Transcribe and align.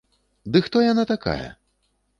Ды 0.55 0.63
хто 0.69 0.81
яна 0.91 1.03
такая?! 1.15 1.47